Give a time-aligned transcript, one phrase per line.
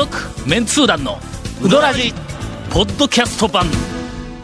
[0.00, 0.16] 続
[0.48, 1.18] メンツー団の
[1.62, 2.14] ウドラジ
[2.70, 3.66] ポッドキャスト版。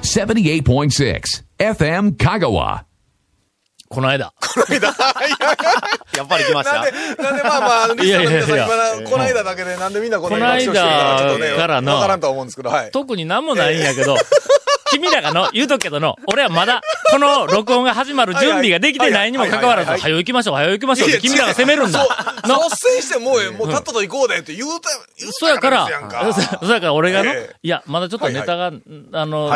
[0.02, 1.22] 78.6
[1.58, 2.82] FM Kagawa.
[3.88, 4.34] この間。
[6.14, 6.80] やっぱり来ました。
[6.80, 8.66] なんで、なんでまあまあ、リスナーの皆さんいやいやいや
[9.00, 12.90] 今この間だけでなんでみんなこの間爆笑してるかちょっとね、わからんとは思うんですけど、はい。
[12.90, 14.14] 特になんもないんやけど
[14.98, 20.12] 君らがの言うとくけどの俺はまだこの録音が始まる準備ができてないにもかかわらずはいはいはい。
[20.12, 21.98] はい早行きましょう早行きましょうって君らが責めるんだ。
[21.98, 22.08] そう
[22.64, 25.70] 率先してもう、もう、たっとと行こうでって言うた、言うそうやか。
[25.70, 27.56] ら、ですやんかそうやから俺がの、ええ。
[27.62, 28.72] いや、まだちょっとネタが、
[29.12, 29.50] あの、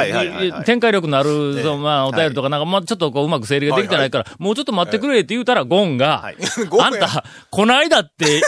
[0.64, 1.30] 展開力のある、
[1.78, 6.24] まあ、お便りとかなんか、まあ、ちょっとこう、うまく整理ができてないから、もうちょっと待ってくれって言うたら、ゴンが、
[6.80, 8.42] あんた、こないだって、い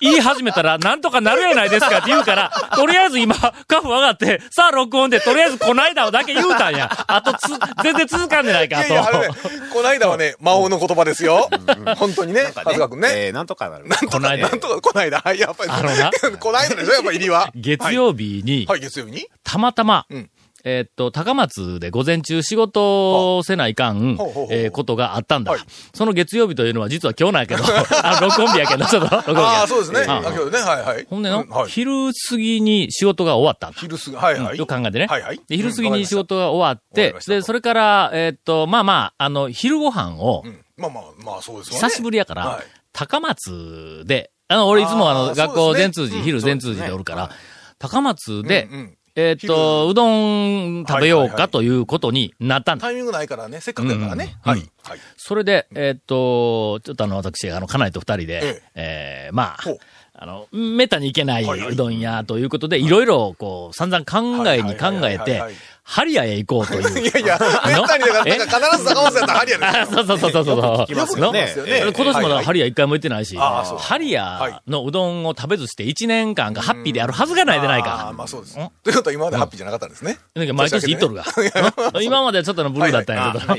[0.00, 3.34] 言い始めたら、なんとかなるやないですかって言うから、とりあえず今、
[3.66, 6.90] カフ上がって、さあ録音で、とりあえずこないだをだけ言うたんや。
[7.06, 7.48] あとつ、
[7.82, 9.30] 全然続かんでないか、いやいや、
[9.72, 11.48] この間はね、魔王の言葉ですよ。
[11.96, 13.08] 本当にね、長谷川君ね。
[13.26, 13.86] えーなんとかなる。
[14.10, 15.70] こないだなんとか、この間、はい、やっぱり。
[15.70, 17.50] あのな この間でしょ、やっぱ入りは。
[17.54, 19.26] 月曜日に、はい、月曜日に？
[19.44, 20.30] たまたま、うん
[20.68, 24.18] えーっと、高松で午前中仕事をせないかん
[24.50, 25.60] えーことがあったんだはい。
[25.94, 27.62] その月曜日というのは実は今日なんやけど、
[28.02, 30.00] あ、録音日やけど、ちょっと、録音日やああ、そうですね。
[30.00, 31.06] うん先ほどね、はいはい。
[31.08, 31.70] ほんでのう、はい。
[31.70, 33.76] 昼過ぎに仕事が終わったんだ。
[33.78, 34.58] 昼過ぎ、はいはい。
[34.58, 35.06] よく考えてね。
[35.06, 35.40] はいはい。
[35.48, 40.64] で、昼過ぎに仕事が終わってま、したで、それから、えーっと、まあまあ、あの、昼ご飯をう、ん。
[40.76, 41.88] まあまあ、まあそうですわね。
[41.88, 47.30] 久しぶりやからはい、高松で、あの、俺いつもあの、あー学校全通寺、うん昼全通寺でおるから、
[47.78, 52.82] 高松でうんうん、えーっと、うどん食べようかということになったんだ。
[52.86, 54.36] タイミングないからね、せっかくやからね。
[54.44, 54.50] うん。
[54.50, 54.60] はい。
[54.82, 54.98] はい。
[55.16, 59.30] それで、えーっと、ちょっとあの、私、あの、家内と二人で、ええ。
[59.32, 59.56] ーまあ
[60.18, 65.54] あの、めったに行けないうどん屋ということで、いろいろ、こう、散々考えに考えてはい、
[65.88, 66.98] ハリアへ行こうという。
[67.00, 68.38] いやいや、めったにだから、え？
[68.38, 69.82] なんか必ず高松やったらハリアですよ。
[69.82, 70.56] あそうそうそうそうそう。
[70.82, 71.80] 聞きますよく聞きますよね。
[71.94, 78.12] 今年まだハリリア一回も行ってないし、ハリアのうどんを食べずして1年間がハッピーであるはずがないでないああ、か。
[78.16, 78.58] まあそうです。
[78.58, 78.68] ん？
[78.82, 80.18] ということは今までハッピーじゃなかったんですね。
[80.34, 81.24] 毎年行っとるが。
[81.94, 82.02] うん？
[82.02, 83.54] 今まではちょっとのブルーだったんやけど。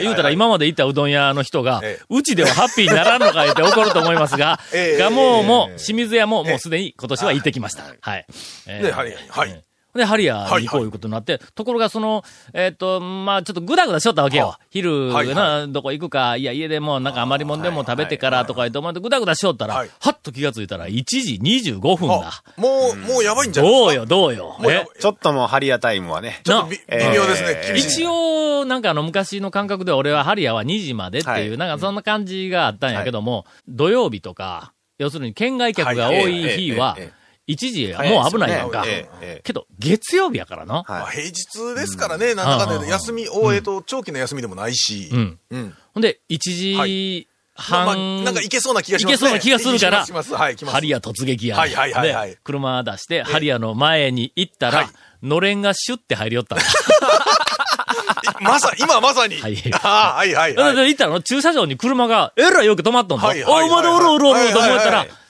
[0.00, 4.98] 言うたら今まで行ったうどん屋の人がええ、うちではハッピーにならんのかいって怒ると思いますが え、え。
[4.98, 7.84] ガモも清水屋ももうすでに今年は行ってきました。
[8.00, 8.26] はい。
[8.66, 9.50] えーでハリアにはい。
[9.50, 14.60] えーで、ハリアに行こういうことになって、ところがその、えっと、まあちょっとぐだぐだしとったわけよは。
[14.70, 22.60] 昼はいはな、どこ行くか、いや、家でもなんか余りもんでも食べてからとか言って、お前ぐだぐだしよったら、ははいっと気がついたら1時25分だあ。
[22.60, 23.72] もう、もうやばいんじゃない。
[23.72, 24.56] どうよ、どうよ。
[24.98, 26.40] ちょっともうハリアタイムはね。
[26.44, 27.60] ちょっと微妙ですね。
[27.64, 40.84] えー厳しい一応、なんかあの、昔の感覚で俺はハリアは2時までっていう、はいなんかそんな感じがあったんやけども、土曜日とか、要するに県外客が多い日はええええええ、1時はもう危ないやんかええええけど、月曜日やからな。
[40.86, 41.16] まあはい。
[41.16, 45.08] 平日ですからね、なんだかんだうんで休み、大江と長期の休みでもないし。
[45.12, 45.38] うん。
[45.50, 45.74] うん。
[45.94, 47.28] ほんで、1時
[47.70, 49.14] まあまあ半、なんかいけそうな気がしますね。
[49.14, 50.34] いけそうな気がするからはい、来ます。
[50.74, 51.56] ハリア突撃や。
[51.56, 54.88] はいはいはいはいで車出して、ハリアの前に行ったら、はい
[55.22, 56.64] のれんがシュッて入りよったんだ。
[58.42, 59.40] まさ、今まさに。
[59.40, 60.76] はいああ、はいはいはい。
[60.76, 63.26] で、行ったらの駐車場に車が、えらいよく止まっとんだ。
[63.28, 65.21] はいはいはいおい、まだおるおるおると思ったらはいはいはい、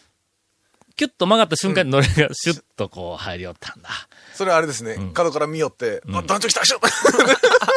[0.95, 3.89] キュッと曲がった瞬間にのれんがシュッとこう入りよったんだ。
[4.35, 4.97] それはあれですね。
[5.15, 6.81] 角から見よって、あ、団長来た、しょ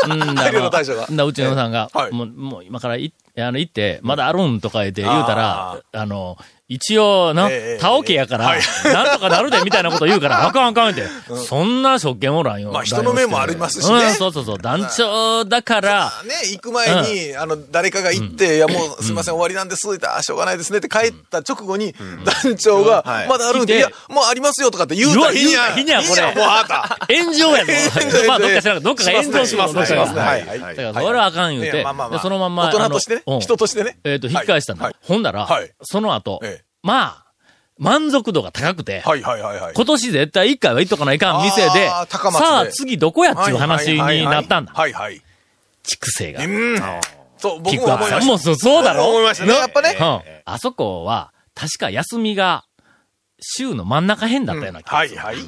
[0.08, 1.08] うん、だ大量の大将が。
[1.09, 2.12] だうちのさんが、はい。
[2.12, 6.38] もう、もう今からい、あの、行って、まだあるんとか言って言うたら、あの、
[6.68, 8.62] 一応な、ええタオケやから、はい。
[8.85, 11.03] なんとかなるで、みたいなこと言うから、 あかんあかんって、
[11.47, 12.72] そんな職権おらんよ。
[12.72, 14.03] まあ人の目もありますしね。
[14.03, 21.94] うん、そうそうそう、団長だから、ね、行く前に、あの、誰かが行って、いや、もう、すみません、終わりなんです、ってしょうがないですねって帰った直後に、
[22.44, 23.79] 団長がはい、まだあるんで、い。
[23.79, 26.34] や、もうありますよとかって言うた日には、言うた日には
[27.03, 27.22] これ。
[27.22, 27.72] 炎上やぞ。
[28.28, 30.46] まあ、どっかしらんどっかが炎上しますどっかがはい。
[30.47, 31.85] はいはいだから、それはあかん言うて、
[32.23, 34.86] そのまんま、大人としてね人としてねえっと、引き返したんだ。
[34.86, 37.25] はいほんだら、はいその後、ええまあ、
[37.78, 39.74] 満足度が高くて、はいはいはいはい。
[39.74, 42.06] 今年絶対一回は行っとかないかん店で、さ
[42.59, 44.73] あ次どこやっていう話になったんだ。
[44.73, 45.22] はいはい。
[45.84, 46.44] 畜生が。
[46.44, 46.78] うん。
[47.38, 48.26] そう、僕も思いました。
[48.26, 49.09] もそうそうだろ？
[49.09, 49.53] 思いましたね。
[49.53, 49.97] やっぱね。
[50.00, 50.22] うん。
[50.46, 52.66] あそこは、確か休みが、
[53.41, 55.20] 週の真ん中辺だったような気がする。
[55.20, 55.46] はいはい。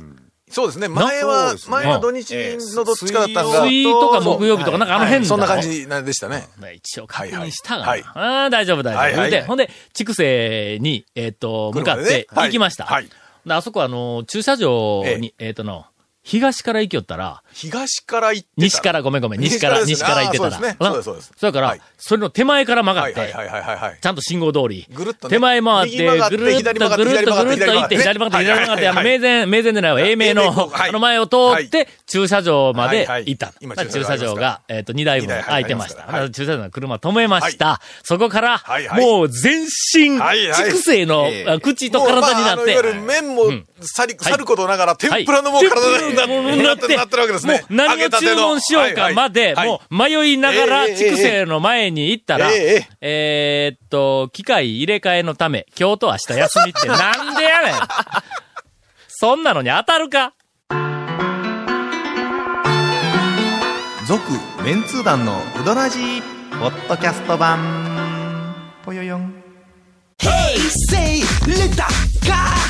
[0.49, 0.87] そうですね。
[0.87, 2.31] 前は前は土日
[2.75, 3.65] のどっちかだったんが。
[3.65, 6.47] 水とか木曜日とかなんかあの辺だろそんな感じなんでしたね。
[6.59, 7.89] ね一応確認したがな。
[7.89, 9.01] はいああ、大丈夫大丈夫。
[9.01, 12.85] はいはいはいで、ほんで、畜生に、えっ、と、向かって行きました。
[12.85, 13.09] はい
[13.49, 15.85] あそこはあの、駐車場に、えっ、との、
[16.27, 18.61] 東から行きよったら、東から行ってた。
[18.61, 20.51] 西から、ごめんごめん、西から、西西かからら行ってたら。
[20.51, 20.77] そうですね。
[20.81, 21.33] そうですそうです。
[21.37, 21.81] それから、はい。
[21.97, 23.33] それの手前から曲がって。
[24.01, 24.85] ちゃんと信号通り。
[24.91, 25.35] ぐるっとね。
[25.35, 33.53] 手前回って、ぐるっと、ぐるっと、ぐるっと行って、左左曲がって、左曲がって、あの、名前、名前でないわ、英名の、あの前を通って、駐車場まで行った。
[33.61, 36.29] 今まあ駐駐車場が、えっと、2台分空いてました。
[36.29, 37.79] 駐車場の車止めました。
[38.03, 38.63] そこから
[38.97, 40.19] もう全身、
[40.53, 41.31] 畜生の
[41.61, 42.73] 口と体になって。
[42.73, 43.43] いわゆ、る麺も
[43.81, 44.31] さり、はい。
[44.31, 45.25] 去ることながら、天はい。
[45.25, 46.23] ぷらのもう体にな
[46.73, 47.53] ってになってるわけですね。
[47.53, 52.49] もう何を注文しようかまで、もう迷いながら、ええ畜生の前に行ったら、
[53.01, 57.73] えっと、機械入れ替えのため、今日と明日休みって なんでやねん。
[59.07, 60.33] そんなのに当たるか。
[64.07, 64.21] 続
[64.63, 66.21] メンツー団のウドラジー
[66.59, 68.55] ポッドキャスト版。
[68.85, 69.43] ぽよよん。
[70.19, 70.29] Say.
[70.29, 70.57] Hey,
[70.89, 71.83] say little
[72.23, 72.66] cool.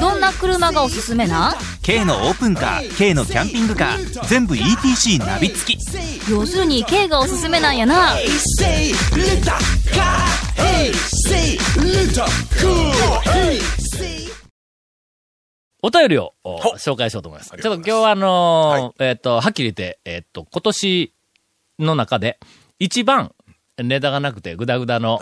[0.00, 1.52] どんな車がおすすめな？
[1.52, 5.78] ん K のオープンカー K のキャンピングカー全部 ETC ナビ付き。
[6.30, 8.14] 要するに K がおすすめなんやな.
[15.82, 17.50] お便りをお紹介しようと思います。
[17.50, 21.12] ちょっと今日はあのーえーっと、はっきり言って、えーっと、今年
[21.78, 22.38] の中で、
[22.78, 23.32] 一番、
[23.82, 25.18] ネタがなくてグダグダの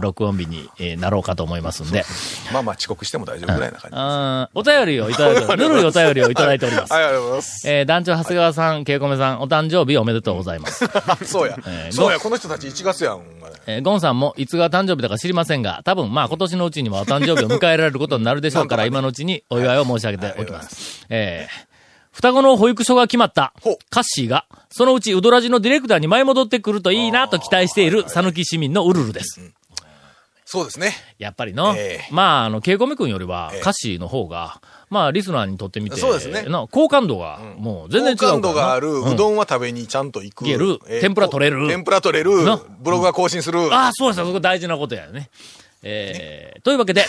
[0.00, 2.04] 録音日にえーなろうかと思いますんで、
[2.52, 3.96] まあまあ遅刻しても大丈夫ぐらいな感じ。
[3.96, 6.92] あーお便りをいただいて ぬるいお便りをいただいております。
[6.92, 7.68] はい、ありがとうございます。
[7.70, 10.84] えー団長長谷川さん、ケイコメさん、お誕生日おめでとうございます。
[11.24, 11.88] そうやえ。
[11.90, 13.22] ーそうや、この人たち1月やん。
[13.66, 21.06] えーゴンさんもいつが誕生日だか知りませんが、多分まあ今年のうちにはお誕生日を迎えられることになるでしょうから、今のうちにお祝いを申し上げておきます。
[21.08, 21.73] えー
[22.14, 23.52] 双子の保育所が決まった
[23.90, 29.40] カッシーが、そのうちウドラジのディレクターに舞い戻ってくるといいなと期待している讃岐市民のウルルです。
[30.44, 30.92] そうですね。
[31.18, 38.18] やっぱりの、ええまあ、あの、ケイコメ君よりはええ、カッシーの方が、まあ、リスナーにとってみて、そうですねな好感度が、もう全然違う。
[38.18, 40.44] 好感度がある、うどんは食べにちゃんと行く。
[40.44, 42.60] 行けるえー天ぷら取れる天ぷら取れるな。
[42.78, 43.74] ブログは更新する。
[43.74, 44.26] ああ、そうですよ。
[44.26, 45.30] そこ大事なことやね。
[45.86, 47.04] えー、というわけで、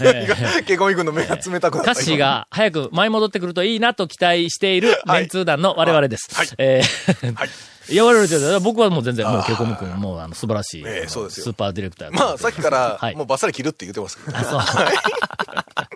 [0.00, 1.94] えーケイコミ君の目が冷たくなった。
[1.94, 6.34] カッシーが早く舞い戻ってくるといいなと期待しているメンツー団の我々です。
[6.34, 7.48] はいえーはい
[7.88, 12.12] 言われるけど、 僕はもう全然、もうケイコム君、もうあの素晴らしい、ええそうですよスーパーディレクター。
[12.12, 14.38] まあ、さっきからはい、もうバッサリ切るって言ってますけど。
[14.38, 14.62] あ、そう。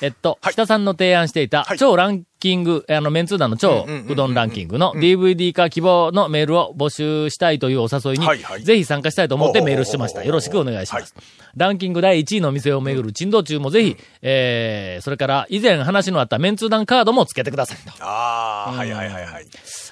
[0.00, 10.22] えっと、はい北さんの提案していたはい超ランキング、あの、メンツー団の超うどんランキングの DVD 化希望のメールを募集したいというお誘いにぜひ参加したいと思ってメールしてました。
[10.22, 11.14] よろしくお願いします。
[11.56, 17.92] ランキング第1位の店を巡る珍道中もぜひ、えー、それから以前話のあったメンツー団カードもつけてくださいと。
[18.04, 19.46] ああ、はいはいはいはい。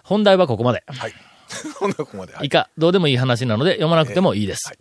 [0.05, 0.85] 本題はここまで。
[0.87, 1.13] はい。
[1.81, 2.33] こんなここまで。
[2.35, 4.69] はい以下、どうでもいい話なので読まなくてもいいです。
[4.69, 4.79] はい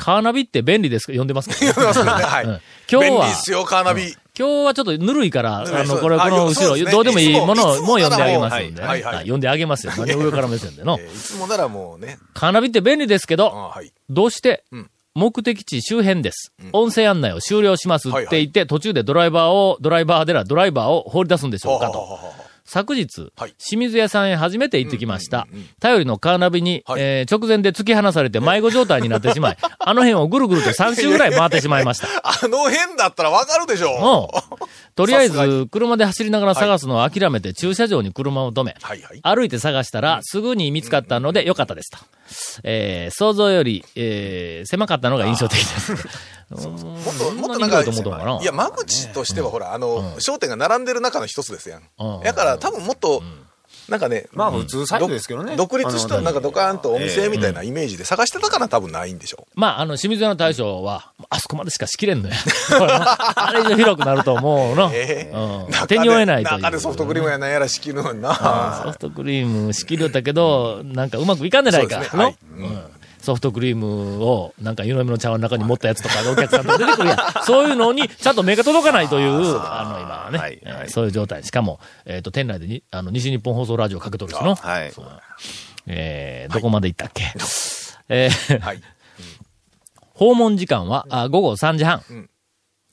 [0.00, 1.12] カーナビって便利ですか？
[1.12, 1.54] 読んでますか？
[1.58, 2.04] 読んでます
[2.46, 4.14] ね今日は便利っすよ、カーナビ。
[4.38, 9.92] 今日はちょっとぬるいから、あの、これ、こあの後ろ、どうでもいいもものをももう読んであげますんで、はいはいはい読んであげますよ。
[9.96, 11.08] 何を上から目線でのえ。
[11.08, 12.18] ーいつもならもうね。
[12.34, 13.72] カーナビって便利ですけど。
[14.08, 16.52] どうしてうん、目的地周辺です。
[16.72, 22.47] 音声案内を終了しますはいって言って、途中でドライバーを、ドライバーでらドライバーを放り出すんでしょうかと。
[22.70, 25.48] 昨日、はい清水屋さんへ初めて行ってきました。
[25.80, 32.08] 頼りのカーナビに、はいえー直前で突き放されて迷子状態になってしまい、 あの辺をぐるぐると3周ぐらい回ってしまいました。
[32.22, 34.64] あの辺だったらわかるでしょうん。
[34.94, 39.20] とりあえず、車で走りながら探すのを諦めて駐車場に車を止め、はいはい。
[39.22, 41.98] 歩いて探したら、すぐに見つかったのでよかったですと。
[42.64, 45.94] えー想像より、えー狭かったのが印象的です。
[46.50, 52.20] もっと、そもっとんなに広いなんかと思ったのかないや、間口としてはほら、あの、商店が並んでる中の一つですやうん。
[52.20, 52.22] ん。
[52.22, 53.22] だから多分もっと、
[53.88, 55.56] なんかね、まあ普通サイズですけどね。
[55.56, 62.34] 独立したなんかドカーンとお店ええみたいなイメージで探してたから多分ないんでしょまあ、あの、清水屋の大将は、あそこまでしか仕切れんのや。
[63.34, 64.90] あれ以上広くなると思うの。
[64.90, 66.60] 手に負えないという。
[66.60, 68.88] 中でソフトクリームやなんやら仕切るのにソな。
[68.92, 71.98] フトクリーム仕切りよったけど、なんかうまくいかんでないか。
[71.98, 72.16] はい。
[72.16, 72.34] の？
[72.56, 72.97] うん
[73.28, 77.18] ソフトクリームを、なんか湯飲みの茶碗の中に持ったやつとかでお客さんとか出てくるやん。
[77.44, 81.44] そういうのに、ちゃんと目が届かないという、あの、今はね、はいえーそういう状態。
[81.44, 84.54] しかも、えっ、と、店内でに、あの、西日本放送ラジオかけとるしの。
[84.54, 84.92] はい。
[85.86, 87.24] えーどこまで行ったっけ？
[88.08, 88.80] えーはい。
[90.14, 92.28] 訪問時間は、あ午後3時半、ん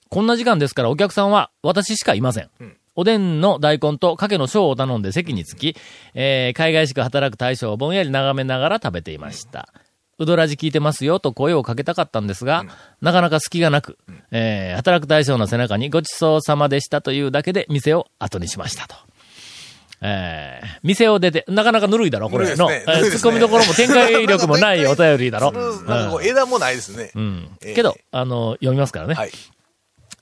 [0.09, 2.43] こんな時間ですからお客さんは私しかいません。
[2.45, 2.49] ん
[2.97, 5.75] おでんの大根とかけの小を頼んで席につき、
[6.13, 9.67] えー海外しく働く大将をぼんやり眺めながら食べていました。
[9.73, 9.79] う
[10.19, 12.63] どらじ聞いてますよと声をかけたかったんですが、
[13.01, 13.97] なかなか隙がなく、
[14.31, 18.95] えー働く大将の背中にごちそうさまでしたというだけで店を後にしましたと。
[20.01, 22.67] えー店を出て、なかなかぬるいだろ、これの。
[22.67, 25.51] ぬるいですねえー突っ込みどころも展開力もないお便りだろ。
[25.87, 27.11] なんか枝もないですね。
[27.15, 29.15] うんええけど、あの、読みますからね。
[29.15, 29.31] はい。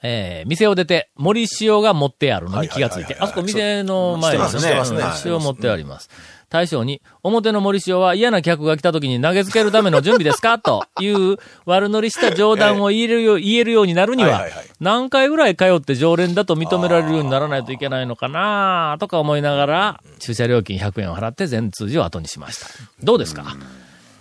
[0.06, 6.10] えー、店を出て、森塩が持ってあるのに気がついて、あそこ店の前に知ってますねうん塩持ってあります。
[6.54, 14.46] 大将に、表の森塩は嫌な客が来た時に投げつけるための準備ですかという悪乗りした冗談を言えるよう、言えるようになるには
[14.80, 22.68] 何回ぐらい通って常連だと認められるようにならないといけないのかなとか思いながら、駐車料金100円を払って全通寺を後にしました。
[23.02, 23.58] どうですか？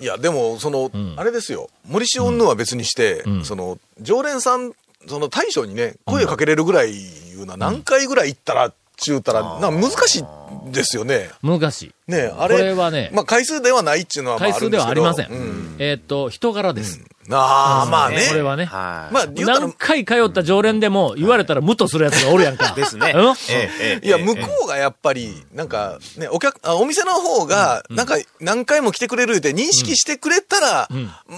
[0.01, 1.15] いや、でも、その、ん。
[1.19, 1.69] あれですよ。
[1.87, 3.45] 森塩云々は別にして、ん。
[3.45, 4.73] その、常連さん、
[5.07, 10.25] その大将にね、声かけれるぐらいいうのは何回ぐらい行ったら、ちゅうたら、なんか難しい
[10.73, 11.31] ですよね。
[11.43, 12.11] 難しい。
[12.11, 12.57] ねあれ。
[12.57, 15.29] これはねまあ回数ではないっていうのはまあ回数ではありません。
[15.29, 16.99] るですけどえーっと、人柄です。
[16.99, 18.27] うんああ、まあね。
[18.29, 18.65] これはね。
[18.65, 19.15] はい。
[19.15, 22.73] まあ、何、回通った常連でも言われたらムッとするやつがおるやんか。
[22.75, 23.13] ですね。
[23.15, 23.31] うん？
[23.31, 30.89] ええええいや、向こうがやっぱり、なんか、ね、お客、あお店の方が、なんか、何回も来てくれるって認識してくれたら、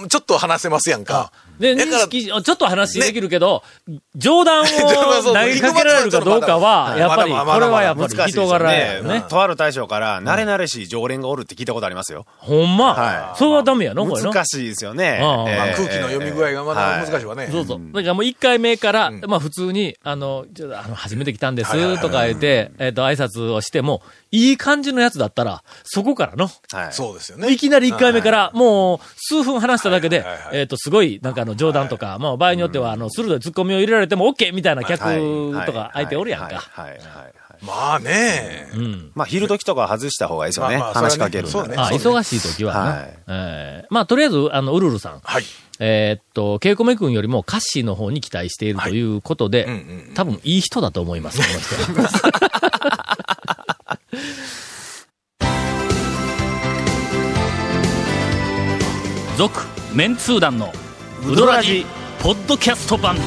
[0.09, 1.13] ちょっと話せますやんか。
[1.13, 3.63] で、だから認識、ちょっと話できるけど、
[4.15, 4.65] 冗談を
[5.33, 9.23] 投げかけられるかどうかは、はいやっぱり、これはやっぱり人柄やよね。
[9.27, 12.25] とある大将から、慣れ慣れしい常連がおるって聞いたことありますよ。
[12.37, 12.93] ほんま？
[12.93, 14.05] はいそれはダメやの？
[14.05, 14.31] これの？
[14.31, 15.19] 難しいですよね。
[15.75, 17.49] 空気の読み具合がまだ難しいわね。
[17.51, 17.79] そうそう。
[17.93, 24.01] だからもう一回目から、まあ普通に、あの、ちょっとあの、初めて来たんです、とか言って、えっと、挨拶をしても、
[24.35, 26.93] いい感じのやつだったら、そこからの、はい。
[26.93, 27.51] そうですよね。
[27.51, 34.53] いきなり1回目から、もう、数分話しただけでえっと、すごい、なんかあの、冗談とか、まあ、場合によっては、あの、鋭い突っ込みを入れられても OK!
[34.53, 34.99] みたいな客
[35.65, 36.47] とか相手おるやんか。
[36.47, 37.33] はいはいはいはい。
[37.61, 38.69] まあね。
[38.73, 39.11] うん。
[39.15, 40.77] まあ、昼時とか外した方がいいですよね。
[40.77, 42.79] 話しかけるんそれはね忙しい時はね。
[42.79, 45.19] はいえーまあ、とりあえず、あの、ウルルさん。
[45.23, 45.43] はい。
[45.79, 49.67] えーっと、ケイコメ君よりもカッシーの方に期待しているということで、
[50.13, 52.71] 多分いい人だと思います、この人は。
[59.37, 60.71] 続、メンツー団の、
[61.27, 61.85] ウドラジ、
[62.21, 63.17] ポッドキャスト版。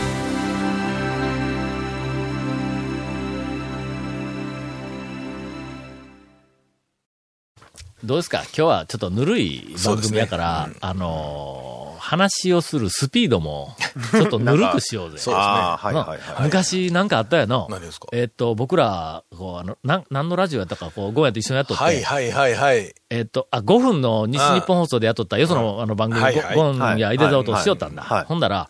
[8.05, 8.39] どうですか？
[8.45, 13.77] 今日はちょっとぬるい番組やから、あのー話をするスピードも、
[14.13, 15.19] ちょっとぬるくしようぜ。
[15.19, 15.47] そうですね。
[15.47, 16.43] ああ、はいなはいはい。
[16.45, 17.67] 昔なんかあったやの。
[17.71, 18.07] 何ですか？
[18.13, 22.95] えっと、僕ら、こう、あの、なん、何のラジオやったか、こう、ゴーヤと一緒にやっとって、はいはいはいはい。
[23.11, 28.03] えっと、あ、5分の西日本放送でやっとった、よそのあの番組、はいはいゴンや井出沢としよったんだ。
[28.27, 28.69] ほんだら、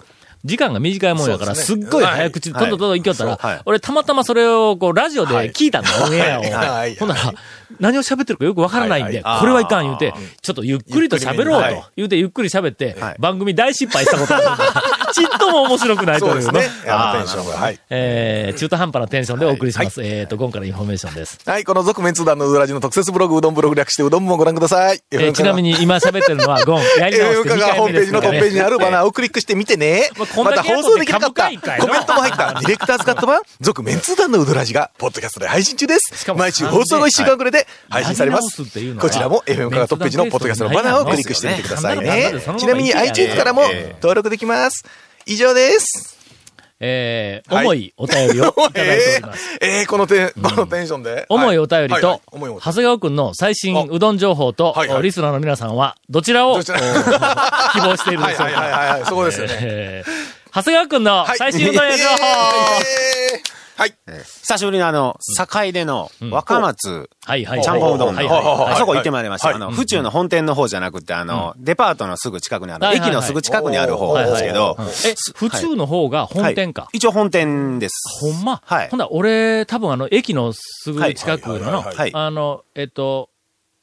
[0.48, 2.62] 時間が短いもんやから、すっごい早口で、はい。
[2.62, 6.42] とんどんどんどん行きよったら、俺たまたまそれを、こう、ラジオで聞いたんだ、オンエアを。
[6.98, 7.34] ほんなら、
[7.78, 11.82] 何を喋ってるかよくわからないんで、これはいかん言うて、ちょっとゆっくりと喋ろうとはい。
[11.96, 13.16] 言うて、ゆっくり喋って、はい。
[13.18, 14.46] 番組大失敗したことある。
[15.12, 16.68] ちっとも面白くないというのね。
[16.86, 17.52] あのテンションが。
[17.56, 17.80] はい。
[17.90, 20.02] えー、中途半端なテンションでお送りします。
[20.02, 21.38] えっ、と、ゴンからインフォメーションです。
[21.44, 25.00] はい、この続麺通団のうどラジの特設ブログ、うどんブログ略してうどんもご覧ください。
[25.10, 26.82] えーちなみに今喋ってるのはゴン。
[26.98, 28.12] やり直して FM 2カがホームページ。
[28.12, 30.10] のトップページにあるバナーをクリックしてみてね。
[30.18, 31.44] また放送できなかった
[31.80, 38.62] コメントも入った ディレクターズカット版、続面通談のうどらじが、ポッドキャストで配信中です毎週放送後1週間くらいで配信されます
[38.98, 42.32] こちらも FM カがトップページのポッドキャストのバナーをクリックしてみてくださいね。
[42.58, 43.62] ちなみに iTunes からも
[44.00, 44.84] 登録できます。
[45.30, 46.16] 以上です。
[46.80, 47.66] えー、はい。
[47.66, 49.44] 重いお便りをいただいております。
[49.60, 51.26] えー、えーこのテン、このテンションで。
[51.28, 52.20] 重いお便りとはいはい、
[52.62, 55.02] 長谷川くんの最新うどん情報と、はいはい。
[55.02, 56.76] リスナーの皆さんは、どちらを 希望
[57.96, 58.60] しているはいでしょうか？
[58.60, 59.58] はいはいはいはい、そうですよね。
[59.60, 61.36] えー長谷川くんのはい。
[61.36, 61.90] 最新うどん情報、
[63.78, 63.94] はい。
[64.42, 67.62] 久しぶりのあの、境での若松、はいはい。
[67.62, 69.46] ちゃんぽんうどんの、あそこ行ってまいりました。
[69.46, 69.56] はい。
[69.56, 76.82] あの、府中の本店の方じゃなくて、あの、デパートのすぐ近くにある、駅のすぐ近くにある方なんですけど、え、府中の方が本店か？
[76.82, 76.96] はい。
[76.96, 77.94] 一応本店です。
[78.20, 78.60] ほんま？
[78.64, 78.88] はい。
[78.88, 82.10] ほんなら俺、多分あの、駅のすぐ近くのの、はい。
[82.12, 83.30] あの、えっと、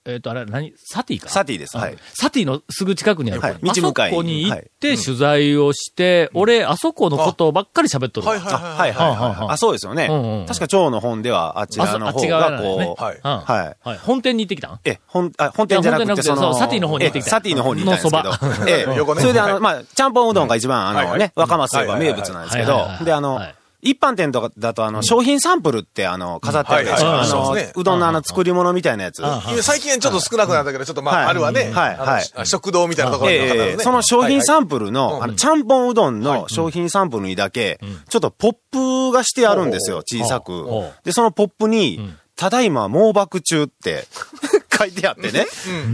[0.07, 0.73] えっと、あれ、何？
[0.77, 1.29] サティか？
[1.29, 1.77] サティです。
[1.77, 1.97] はい。
[2.13, 3.41] サティのすぐ近くにある。
[3.41, 8.33] はいあ道向かいそこに行って取材をして、俺、あそこのことばっかり喋っとるわ。
[8.33, 10.45] はいはいあ、はいはいはあそうですよねうんうん。
[10.45, 13.15] 確か蝶の本ではあちらの方がこう、はい。
[13.15, 13.87] うんはい。
[13.87, 13.97] はい。
[13.97, 14.79] 本店に行ってきたん？
[14.85, 18.69] え、本、あ、本店じゃなくて、そうサティの方に行ってきたえサティの方に行ったんですけのそばど。
[18.69, 29.21] ええ横ね それであの、はいまあ、ちゃんぽんうどんが一番あのね、若松といえば名物なんですけどで、あのはい、一般店とかだと、あの、商品サンプルって、あの、飾ってあるであのそうですね、うどんのあの、作り物みたいなやつ。
[29.61, 31.25] 最近ちょっと少なくなったけど、ちょっとまあ、はい。
[31.27, 31.71] あるわね。
[31.71, 32.47] はいはい。
[32.47, 40.63] 食堂みたいなところにその商品サンンプルうの、んあの、ちゃんぽんうどんの商品サンプルにだけ、ちょっとポップがしてあるんですよ、小さく。
[40.63, 40.93] う。
[41.03, 41.99] で、そのポップに、
[42.35, 44.07] ただいま猛爆中って
[44.75, 45.45] 書いてあってね。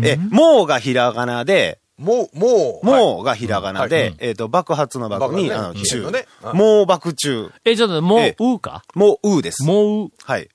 [0.03, 6.25] え、猛がひらがなで、もう、もう、猛がひらがなはで、えっと、爆発の爆に、あの、中ね
[6.83, 6.85] う。
[6.85, 7.51] 爆中。
[7.63, 8.83] え、ちょっと、もうえ、うか？
[8.95, 9.63] もう、うです。
[9.63, 10.49] もう、はい。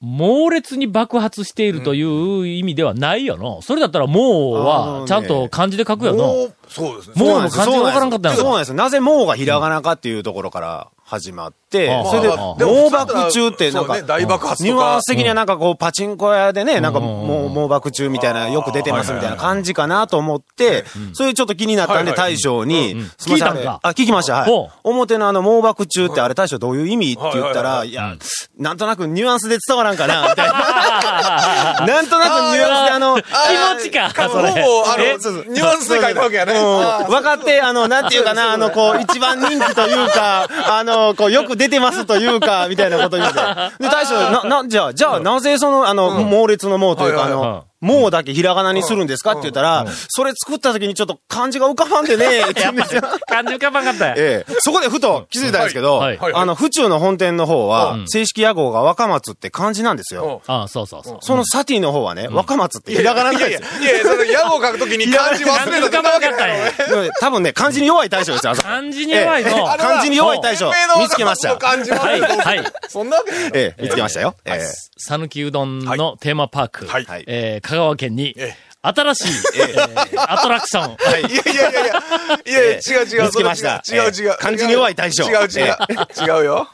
[0.00, 3.62] 猛烈に爆発しているという意味ではないよの。
[3.62, 6.24] それだったら、もうは、ねちゃんと漢字で書くよの。
[6.24, 7.14] もう、そうですね。
[7.24, 8.74] もうの漢字がわからんかったそうなんですよ。
[8.74, 12.64] なぜもうがひらがなかっていうところから始まってあ、それで、ああ。
[12.64, 14.74] 猛爆中ってなんか、そうね大爆発とか。
[14.74, 24.70] ニュアンス的にはなんかこう、パチンコ屋でね、なんかもう猛爆中みたいな、よく出てますみたいな感じかなと思って、それちょっと気になったんで、大将に、聞いたんかあ聞きました、はい。
[24.84, 28.16] 表のあの、猛爆中ってあれ大将どういう意味って言ったら、はいいや、
[28.58, 30.52] なんとなくニュアンスで伝わらんかな、みたいな。
[31.86, 34.28] なんとなくニュアンスであの、気持ちか。
[34.28, 35.16] ほぼ、あえ？
[35.18, 36.54] の、ニュアンスで書いたわけやね。
[36.54, 37.10] うん。
[37.10, 40.48] 分かって、あの、なんていうかな、あの、こう、一番人気というか、
[40.78, 43.34] あの、こう、よく出てますというか、みたいなこと言うて。
[43.78, 53.02] で、大将、な、な、じゃあ、じゃあ、なぜその、あの、猛烈の猛というか、あはいはいの、猛だけひらがなにするんですかって言ったら、それ作った時にちょっと漢字が浮かばんでね、 って言うんですよ。
[53.26, 54.14] 感じ浮かばんかったよ。
[54.16, 56.02] ええ、そこでふと気づいたんですけど、
[56.34, 60.42] あの、府中の本店の方は、正式屋号が若松って漢字なんですよ。
[60.46, 61.18] ああ、そうそうそう。
[61.20, 66.70] そのサティの方はね、若松ってひらがななんですよ。、いやいや、その矢を書くときに漢字忘れた感じ浮かばんかったんや。
[66.70, 69.50] でもね多分ね、漢字に弱い大将ですよ、漢字に弱いの。
[69.50, 69.78] ええ。
[69.78, 71.56] 漢字に弱い大将見つけました。
[71.56, 72.64] 漢字忘はい、はい。
[72.88, 73.50] そんなわけない。
[73.54, 74.34] ええ、見つけましたよ。
[74.44, 74.92] ええ。
[74.98, 77.06] 讃岐うどんのテーマパーク、はい。
[77.26, 83.22] えー香川県にえ、新しい、えーアトラクション、はいいやいやいやいや、いや いや、違う違う。
[83.22, 84.30] 見つけました違う違う。
[84.30, 85.76] ええ漢字に弱い大将違う違う。
[86.20, 86.68] 違うよ。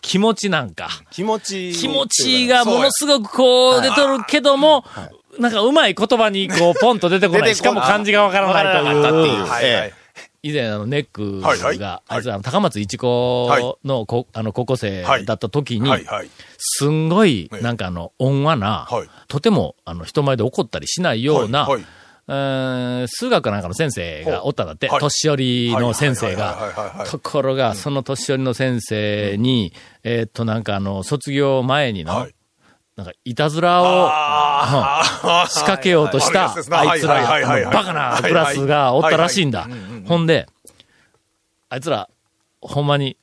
[0.00, 0.88] 気持ちなんか。
[1.10, 1.72] 気持ち。
[1.72, 4.84] 気持ちがものすごくこう出とるけども、
[5.38, 7.54] なんかうまい言葉にこうポンと 出てこない。
[7.54, 9.94] しかも漢字がわからないとわからなかったっていう。
[10.44, 11.78] 以前あのネックはいはい。
[11.78, 16.28] が、あいつあの高松一子のこあの高校生だった時に、はいはい。
[16.58, 17.62] すんごいええ。
[17.62, 21.72] なんかあの温和なはい、とてもあの人前で怒ったりしないようなはい。
[21.72, 21.82] はい、
[22.28, 25.00] えー数学なんかの先生がおったんだって、はい。
[25.00, 26.36] 年寄りの先生。
[26.36, 27.06] が。
[27.10, 29.72] ところが、その年寄りの先生に、
[30.02, 32.34] えーっと、なんかあの、卒業前にの、はい。
[32.96, 35.02] なんか、いたずらを、あ
[35.48, 37.24] 仕掛けようとした、あいつら、
[37.72, 39.68] バカなクラスがおったらしいんだ
[40.06, 40.46] ほんで、
[41.68, 42.08] あいつら、
[42.60, 43.16] ほんまに、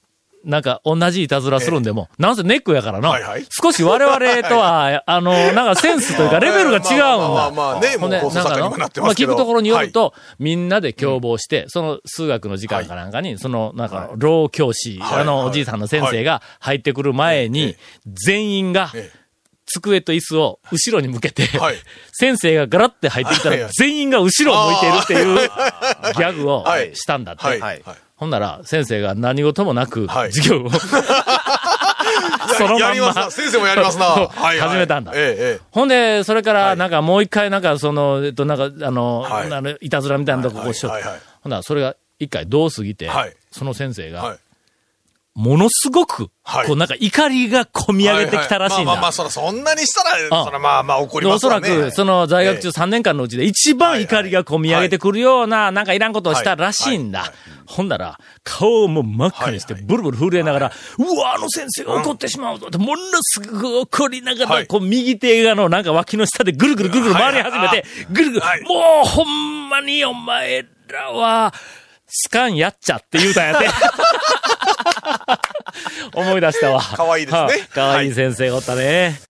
[0.44, 8.90] なんか同じいたずらするんでも、なんせネックやからのはいはい、少し我々とは、 あの、なんかセンスというかレベルが違うんまあまあまあね、ほん放送なんかの、まあ。
[9.14, 15.22] 聞くところによると、みんなで共謀して、その数学の時間かなんかに、その、なんか、老教師、はい。
[15.22, 17.76] あの、はいおじいさんの先生が入ってくる前に、
[18.08, 19.21] 全員が、ええ
[19.74, 21.76] 机と椅子を後ろに向けて、はい
[22.14, 25.50] 先生がガラって入ってきたら全員が後ろを向いているっていう
[26.16, 27.44] ギャグをはいしたんだって。
[27.44, 27.60] はい。
[27.60, 27.82] ははいい。
[28.16, 30.70] ほんなら先生が何事もなくはい授業を、
[32.58, 33.32] そのまんま。
[33.32, 34.06] 先生もやりますな。
[34.06, 35.60] はいはい始めたんだええ、ええ。
[35.72, 44.38] ほんで、それから、はいなんかもう一回、なんかその、えっと、なんか、あの、はいあのいたずらみたいなとここうしようはいはいはいほんなら、それが一回どう過ぎて、はいその先生が、はい。
[45.34, 46.68] ものすごく、はい。
[46.68, 48.86] こうなんか怒りが込み上げてきたらしいんだ。
[48.86, 51.68] まあまあまあ、そら、そんなにしたら、あそらまあまあ怒りますわね。
[51.70, 57.32] そらく、その在学中3年間のうちで一番怒りが込み上げてくるような、なんかいらんことをしたらしいんだ。
[57.66, 64.68] ほんなら、顔をもう真っ赤にして、ブルブル震えながら、うわ、あの先生が怒ってしまうぞって、ものすごく怒りながら、はい。
[64.68, 71.54] こう右手がのなんか脇の下でぐるぐるぐるぐる回り始めて、ぐるぐるはい、もうほんまにお前らは、
[72.14, 73.70] スカンやっちゃって言うたんやって。
[76.14, 76.82] 思い出したわ。
[76.96, 79.22] 可愛いですねは可愛い先生がおったね。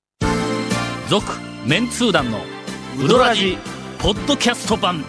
[1.09, 1.25] 続、
[1.65, 2.41] メンツー団の
[2.97, 3.57] ウドラジ、
[3.99, 5.03] ポッドキャスト版。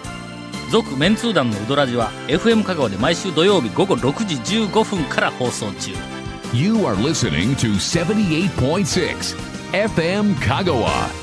[0.71, 5.93] 続、メンツー団のウドラジは、FM 香川で毎週土曜日午後6時15分から放送中。
[6.53, 9.37] You are listening to 78.6
[9.73, 11.22] FM Kagawa.